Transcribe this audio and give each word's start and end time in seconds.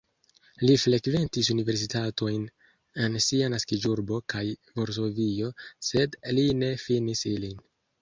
Li 0.61 0.77
frekventis 0.83 1.49
universitatojn 1.55 2.47
en 3.05 3.19
sia 3.27 3.51
naskiĝurbo 3.57 4.21
kaj 4.35 4.45
Varsovio, 4.83 5.55
sed 5.93 6.23
li 6.37 6.51
ne 6.65 6.75
finis 6.91 7.27
ilin. 7.39 7.67